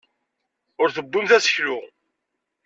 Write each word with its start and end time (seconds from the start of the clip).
Ur 0.81 0.89
tebbimt 0.95 1.31
aseklu. 1.37 1.79